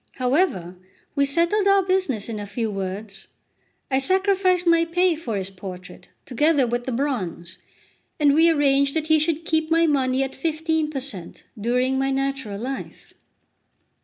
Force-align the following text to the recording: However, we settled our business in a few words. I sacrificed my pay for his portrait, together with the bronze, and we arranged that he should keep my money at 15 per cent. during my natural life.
However, 0.15 0.77
we 1.13 1.25
settled 1.25 1.67
our 1.67 1.83
business 1.83 2.27
in 2.27 2.39
a 2.39 2.47
few 2.47 2.71
words. 2.71 3.27
I 3.91 3.99
sacrificed 3.99 4.65
my 4.65 4.83
pay 4.83 5.15
for 5.15 5.37
his 5.37 5.51
portrait, 5.51 6.09
together 6.25 6.65
with 6.65 6.85
the 6.85 6.91
bronze, 6.91 7.59
and 8.19 8.33
we 8.33 8.49
arranged 8.49 8.95
that 8.95 9.09
he 9.09 9.19
should 9.19 9.45
keep 9.45 9.69
my 9.69 9.85
money 9.85 10.23
at 10.23 10.33
15 10.33 10.89
per 10.89 10.99
cent. 10.99 11.43
during 11.55 11.99
my 11.99 12.09
natural 12.09 12.57
life. 12.59 13.13